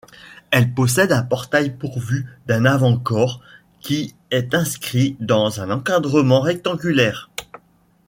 Elle 0.49 0.73
possède 0.73 1.11
un 1.11 1.21
portail 1.21 1.77
pourvu 1.77 2.25
d'un 2.47 2.65
avant-corps 2.65 3.39
qui 3.81 4.15
est 4.31 4.55
inscrit 4.55 5.15
dans 5.19 5.61
un 5.61 5.69
encadrement 5.69 6.41
rectangulaire. 6.41 7.29